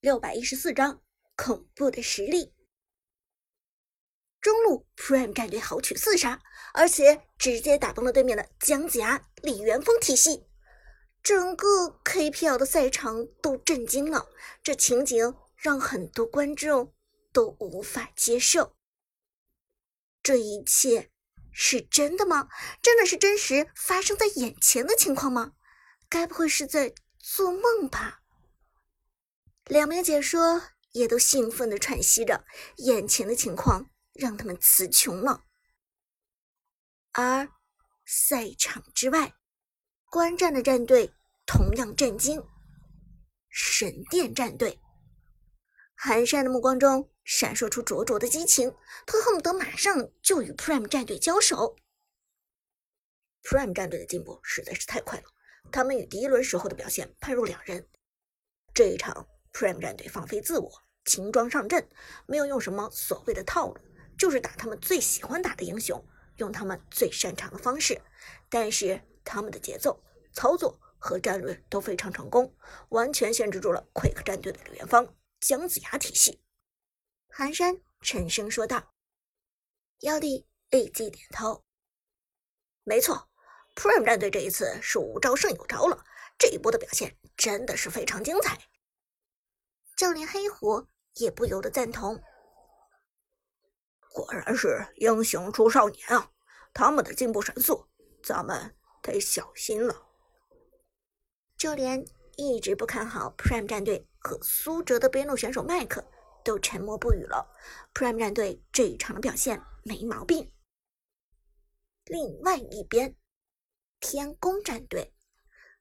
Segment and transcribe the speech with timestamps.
[0.00, 1.02] 六百一十四章
[1.36, 2.54] 恐怖的实力。
[4.40, 6.40] 中路 Prime 战队豪取四杀，
[6.72, 10.46] 而且直接打崩了对面的姜子牙、李元峰体系，
[11.22, 14.30] 整个 KPL 的赛场都震惊了。
[14.62, 16.94] 这情景让很多观众
[17.30, 18.74] 都无法接受。
[20.22, 21.10] 这一切
[21.52, 22.48] 是真的吗？
[22.80, 25.52] 真的是真实发生在眼前的情况吗？
[26.08, 28.22] 该不会是在做梦吧？
[29.70, 32.44] 两名解说也都兴奋地喘息着，
[32.78, 35.44] 眼前的情况让他们词穷了。
[37.12, 37.48] 而
[38.04, 39.36] 赛场之外，
[40.10, 41.12] 观战的战队
[41.46, 42.44] 同样震惊。
[43.48, 44.80] 神殿战队，
[45.94, 48.74] 寒山的目光中闪烁出灼灼的激情，
[49.06, 51.76] 他恨不得马上就与 Prime 战队交手。
[53.44, 55.26] Prime 战队的进步实在是太快了，
[55.70, 57.88] 他们与第一轮时候的表现判若两人。
[58.74, 59.28] 这一场。
[59.52, 61.88] Prime 战队放飞自我，轻装上阵，
[62.26, 63.80] 没有用什么所谓的套路，
[64.16, 66.02] 就是打他们最喜欢打的英雄，
[66.36, 68.00] 用他们最擅长的方式。
[68.48, 70.02] 但是他们的节奏、
[70.32, 72.54] 操作和战略都非常成功，
[72.90, 76.42] 完全限制住了 Quick 战队的李元芳、姜子牙体系。
[77.28, 78.94] 寒山沉声说道
[80.00, 81.64] ：“妖帝立即点头，
[82.84, 83.28] 没错
[83.74, 86.04] ，Prime 战队这一次是无招胜有招了，
[86.38, 88.58] 这一波的表现真的是非常精彩。”
[90.00, 92.18] 就连黑虎也不由得赞同。
[94.14, 96.32] 果然是英雄出少年啊！
[96.72, 97.86] 他们的进步神速，
[98.22, 99.94] 咱们得小心了。
[101.54, 102.02] 就连
[102.38, 106.02] 一直不看好 Prime 战队和苏哲的边路选手麦克
[106.42, 107.54] 都沉默不语了。
[107.92, 110.50] Prime 战队这一场的表现没毛病。
[112.06, 113.14] 另外一边，
[114.00, 115.12] 天宫战队，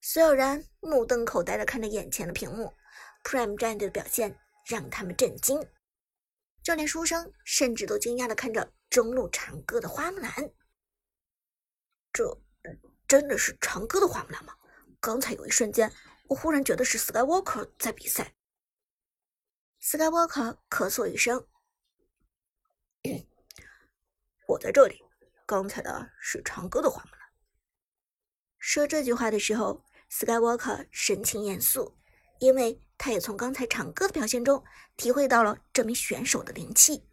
[0.00, 2.74] 所有人目瞪口呆的看着眼前的屏幕。
[3.24, 5.60] Prime 战队的表现让他们震惊，
[6.62, 10.32] 就连书生甚至都惊讶的看着中路长歌的花木兰。
[12.12, 12.40] 这
[13.06, 14.54] 真的是长歌的花木兰吗？
[15.00, 15.92] 刚才有一瞬间，
[16.24, 18.34] 我忽然觉得是 Skywalker 在比赛。
[19.80, 21.46] Skywalker 咳嗽一声
[24.48, 25.04] ：“我在这里，
[25.46, 27.20] 刚才的是长歌的花木兰。”
[28.58, 31.96] 说这句话的时候，Skywalker 神情严肃，
[32.40, 32.80] 因为。
[33.00, 34.64] 他也从刚才长歌的表现中
[34.96, 37.06] 体会到了这名选手的灵气。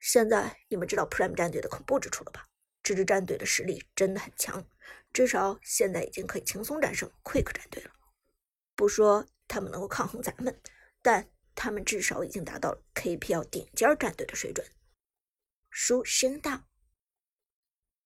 [0.00, 2.48] 现在你们知道 Prime 战队的恐怖之处了吧？
[2.82, 4.66] 这支战队的实力真的很强，
[5.12, 7.92] 至少现在已经可以轻松战胜 Quick 战队了。
[8.74, 10.60] 不说他们能够抗衡咱们，
[11.00, 14.66] 但他们至少已经达到了 KPL 顶尖战队的水准。
[15.70, 16.64] 书声道：“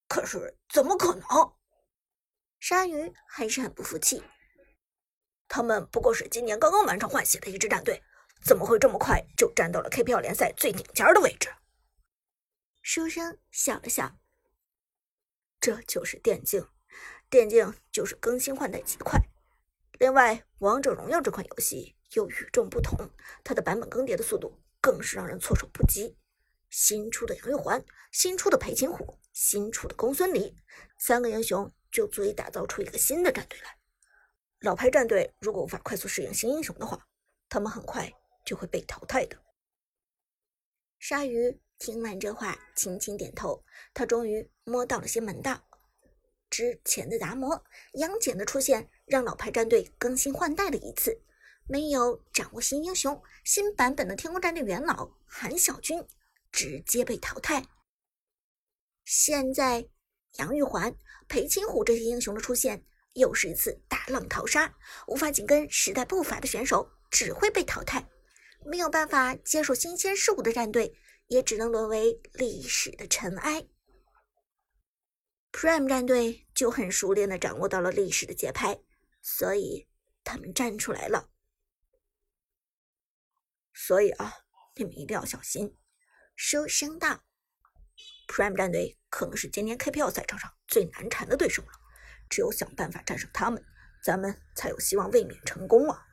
[0.07, 1.25] 可是怎么可能？”
[2.61, 4.23] 鲨鱼还是很不服气。
[5.47, 8.01] 他们不过是今年刚刚完成换血的一支战队，
[8.43, 11.49] 怎么会这么快就站到了 KPL 联赛最顶尖的位置？
[12.81, 14.17] 书生笑了笑，
[15.59, 16.67] 这就是电竞，
[17.29, 19.19] 电竞就是更新换代极快。
[19.99, 23.09] 另外，王者荣耀这款游戏又与众不同，
[23.43, 26.17] 它的版本更迭的速度更是让人措手不及。
[26.69, 30.55] 新出的杨玉环，新出的裴擒虎，新出的公孙离，
[30.97, 33.77] 三个英雄就足以打造出一个新的战队来。
[34.65, 37.07] 老牌战队如果无法快速适应新英雄的话，
[37.47, 38.11] 他们很快
[38.43, 39.37] 就会被淘汰的。
[40.97, 43.63] 鲨鱼听完这话，轻轻点头。
[43.93, 45.63] 他终于摸到了些门道。
[46.49, 51.21] 之前的达摩、杨戬的出现，让老牌战队更新换代了一次，
[51.67, 56.03] 没有掌握新英雄，新版本的天空战队元老韩小军
[56.51, 57.63] 直接被淘汰。
[59.03, 59.87] 现在
[60.39, 60.97] 杨玉环、
[61.27, 62.83] 裴擒虎这些英雄的出现。
[63.15, 64.73] 又是一次大浪淘沙，
[65.07, 68.07] 无法紧跟时代步伐的选手只会被淘汰，
[68.65, 70.93] 没有办法接受新鲜事物的战队
[71.27, 73.67] 也只能沦为历史的尘埃。
[75.53, 78.77] Prime 战队就很熟练的掌握到了历史的节拍，
[79.21, 79.87] 所以
[80.23, 81.29] 他们站出来了。
[83.73, 84.33] 所以啊，
[84.75, 85.77] 你们一定要小心。
[86.35, 87.23] 收声道
[88.27, 91.69] ，Prime 战队可能是今年 KPL 赛场上最难缠的对手了。
[92.29, 93.63] 只有想办法战胜他们，
[94.03, 96.05] 咱们才有希望卫冕成功啊！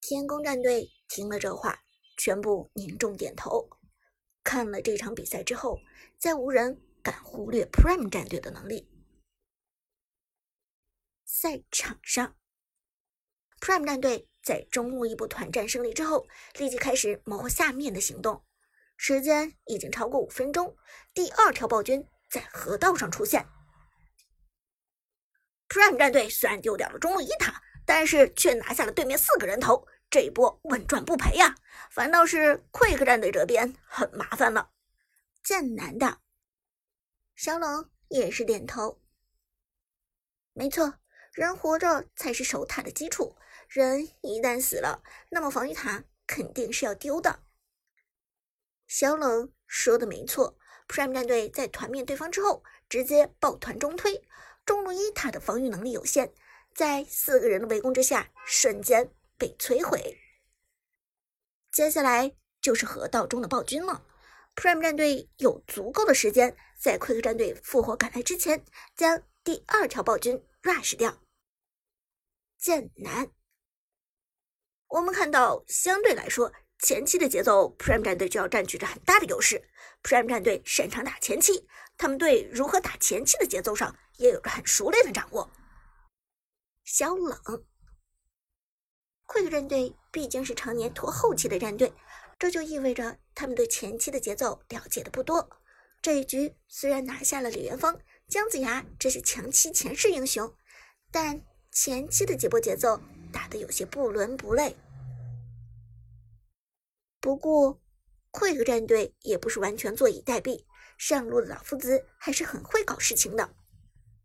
[0.00, 1.78] 天宫战队听了这话，
[2.16, 3.68] 全部凝重点头。
[4.42, 5.78] 看了这场比赛之后，
[6.18, 8.90] 再无人敢忽略 Prime 战队的能力。
[11.24, 12.36] 赛场上
[13.60, 16.26] ，Prime 战队在中路一波团战胜利之后，
[16.58, 18.44] 立即开始谋划下面的行动。
[18.96, 20.76] 时间已经超过五分钟，
[21.14, 23.46] 第二条暴君在河道上出现。
[25.70, 31.54] Prime 战队虽然丢掉了中路一塔，但是却拿下了对面四个人头，这一波稳赚不赔呀！
[31.92, 34.72] 反倒是 Quick 战队这边很麻烦了。
[35.44, 36.18] 剑南的
[37.36, 39.00] 小冷也是点头。
[40.52, 40.94] 没错，
[41.32, 43.36] 人活着才是守塔的基础，
[43.68, 47.44] 人一旦死了，那么防御塔肯定是要丢的。
[48.88, 50.58] 小冷说的没错
[50.88, 54.20] ，Prime 战队在团灭对方之后，直接抱团中推，
[54.70, 56.32] 中路一塔的防御能力有限。
[56.72, 60.16] 在四个人的围攻之下，瞬间被摧毁。
[61.72, 64.06] 接下来就是河道中的暴君了。
[64.54, 68.64] Prime 战队有足够的时间，在 Quick 战队复活赶来之前，
[68.94, 71.20] 将第二条暴君 rush 掉。
[72.56, 73.32] 剑南，
[74.86, 76.52] 我们看到，相对来说，
[76.82, 79.62] 前期的节奏，Prime 战队就要占据着很大的优势。
[80.02, 81.66] Prime 战队擅长打前期，
[81.98, 85.50] 他们对如何打前期的节奏上也有着很熟练的掌握。
[86.84, 87.38] 小冷
[89.26, 91.92] ，Quick 战队毕竟是常年拖后期的战队，
[92.38, 95.48] 这就意味着他们对前期的节奏了解的不多。
[96.00, 100.50] 这一局虽然拿下了李元芳、姜子牙这些强期前世英雄，
[101.12, 102.98] 但前期的几波节奏
[103.30, 104.74] 打得有些不伦不类。
[107.20, 107.80] 不过
[108.32, 110.64] ，Quick 战队也不是完全坐以待毙，
[110.98, 113.54] 上路的老夫子还是很会搞事情的。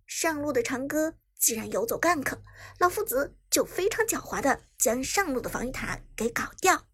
[0.08, 1.16] 上路的长歌。
[1.38, 2.40] 既然游走 gank，
[2.80, 6.88] 老夫子就非常狡猾的将上路的防御塔给搞掉。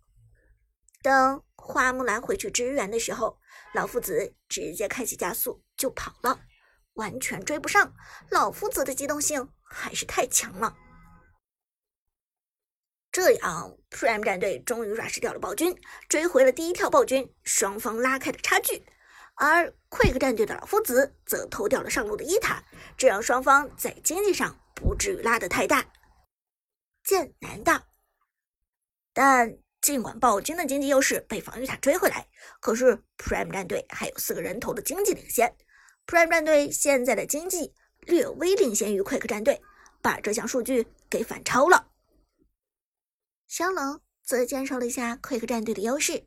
[1.03, 3.37] 等花木兰回去支援的时候，
[3.75, 6.41] 老夫子直接开启加速就跑了，
[6.93, 7.93] 完全追不上。
[8.29, 10.75] 老夫子的机动性还是太强了。
[13.11, 15.77] 这样，Prime 战队终于 rush 掉了暴君，
[16.07, 18.85] 追回了第一条暴君，双方拉开的差距。
[19.35, 22.63] 而 Quick 战队的老夫子则偷掉了上路的一塔，
[22.95, 25.85] 这让双方在经济上不至于拉得太大。
[27.03, 27.81] 剑南道，
[29.13, 32.27] 但尽管暴君的经济优势被防御塔追回来，
[32.61, 35.53] 可是 Prime 战队还有四个人头的经济领先。
[36.05, 39.61] Prime 战队现在的经济略微领先于 Quick 战队，
[40.01, 41.90] 把这项数据给反超了。
[43.51, 46.25] 小冷则减少了一下 Quick 战队的优势。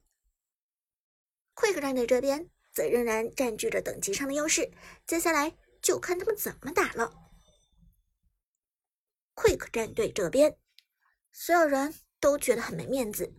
[1.55, 2.51] Quick 战队这边。
[2.75, 4.73] 则仍然占据着等级上的优势，
[5.07, 7.15] 接下来就看他们怎么打了。
[9.37, 10.59] Quick 战队这边，
[11.31, 13.33] 所有人都觉得很没面子，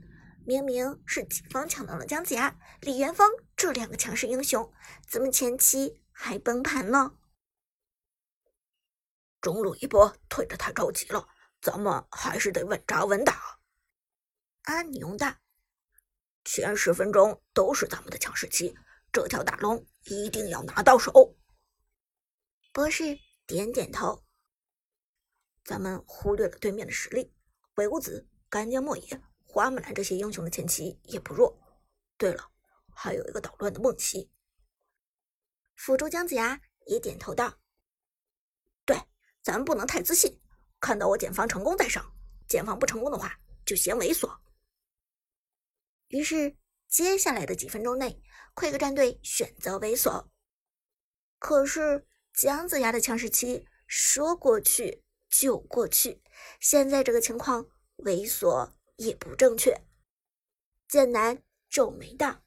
[0.45, 4.71] 明明是己方抢到了姜子牙、李元芳这两个强势英雄，
[5.05, 7.17] 怎么前期还崩盘了？
[9.41, 11.27] 中路一波推着太着急了，
[11.59, 13.59] 咱们还是得稳扎稳打。
[14.65, 15.37] 阿牛的
[16.43, 18.75] 前十分钟都是咱们的强势期。
[19.11, 21.37] 这条大龙一定要拿到手。
[22.73, 23.17] 博士
[23.47, 24.23] 点点头。
[25.63, 27.33] 咱们忽略了对面的实力，
[27.73, 31.57] 鬼谷子、干将莫邪、花木兰这些英雄的前期也不弱。
[32.17, 32.51] 对了，
[32.93, 34.29] 还有一个捣乱的梦琪。
[35.75, 37.57] 辅助姜子牙也点头道
[38.85, 38.97] ：“对，
[39.41, 40.39] 咱们不能太自信。
[40.79, 42.05] 看到我减防成功再上，
[42.47, 44.35] 减防不成功的话就嫌猥琐。”
[46.07, 46.57] 于是。
[46.87, 48.21] 接下来的几分钟内
[48.53, 50.29] ，Quick 战队选择猥琐。
[51.39, 56.23] 可是姜子牙的强势期说过去就过去，
[56.61, 57.65] 现在这个情况
[57.97, 59.85] 猥琐也不正确。
[60.87, 62.45] 剑南皱眉道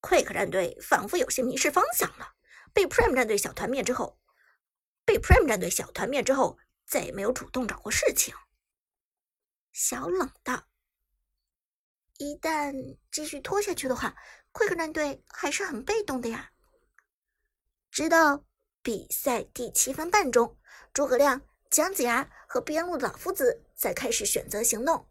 [0.00, 2.36] ：“Quick 战队仿佛有些迷失方向了。
[2.72, 4.18] 被 Prime 战队小团灭之后，
[5.04, 8.34] 被 Prime 战队小团灭之后，再也没有主动找过事情。”
[9.70, 10.68] 小冷道。
[12.18, 14.16] 一旦继续拖下去的话
[14.52, 16.50] ，Quick 战队还是很被动的呀。
[17.92, 18.44] 直到
[18.82, 20.58] 比赛第七分半钟，
[20.92, 25.08] 诸葛亮、姜子牙和边路的老夫子才开始选择行动。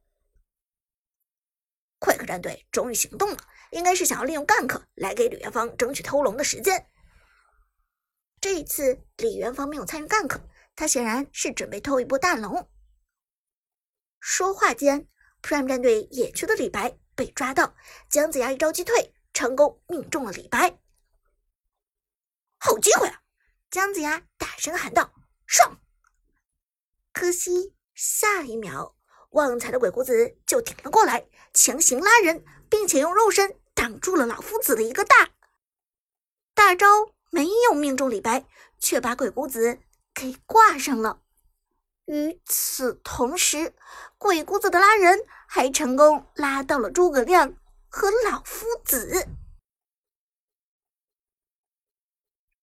[2.02, 3.38] Quick 战队终于行动了，
[3.72, 6.90] 应该是想要利用 gank 来给李元芳争取偷龙的时间。
[8.42, 10.42] 这一次李元芳没有参与 gank，
[10.76, 12.70] 他显然是准备偷一波大龙。
[14.20, 15.08] 说话间。
[15.42, 17.76] Prime 战队野区的李白被抓到，
[18.10, 20.78] 姜子牙一招击退，成功命中了李白。
[22.60, 23.22] 好机会啊！
[23.70, 25.14] 姜子牙大声喊道
[25.46, 25.80] ：“上！”
[27.14, 28.96] 可惜下一秒，
[29.32, 35.30] 旺财的鬼谷子就顶了过来，强行拉人，并且用肉身挡住了老夫子的一个大
[36.54, 36.88] 大招，
[37.30, 38.46] 没有命中李白，
[38.80, 39.80] 却把鬼谷子
[40.14, 41.22] 给挂上了。
[42.08, 43.74] 与此同时，
[44.18, 47.54] 鬼谷子的拉人还成功拉到了诸葛亮
[47.90, 49.28] 和老夫子。